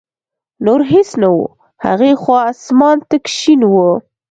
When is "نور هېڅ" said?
0.65-1.09